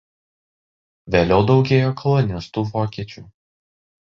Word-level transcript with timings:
Vėliau 1.15 1.43
daugėjo 1.51 1.93
kolonistų 2.01 2.65
vokiečių. 2.73 3.25